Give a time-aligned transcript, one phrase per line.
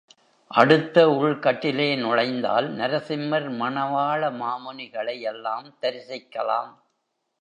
[0.51, 6.71] அடுத்த உள் கட்டிலே நுழைந்தால் நரசிம்மர், மணவாள மாமுனிகளை எல்லாம் தரிசிக்கலாம்.